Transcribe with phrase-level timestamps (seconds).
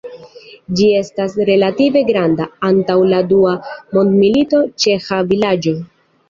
[0.77, 3.53] Ĝi estas relative granda, antaŭ la dua
[3.99, 5.77] mondmilito ĉeĥa vilaĝo.